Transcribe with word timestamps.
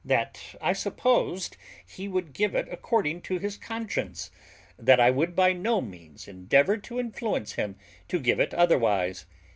that 0.03 0.55
I 0.59 0.73
supposed 0.73 1.57
he 1.85 2.07
would 2.07 2.33
give 2.33 2.55
it 2.55 2.67
according 2.71 3.21
to 3.29 3.37
his 3.37 3.55
conscience; 3.55 4.31
that 4.79 4.99
I 4.99 5.11
would 5.11 5.35
by 5.35 5.53
no 5.53 5.79
means 5.79 6.27
endeavour 6.27 6.77
to 6.77 6.99
influence 6.99 7.53
him 7.53 7.75
to 8.07 8.17
give 8.19 8.39
it 8.39 8.51
otherwise. 8.51 9.27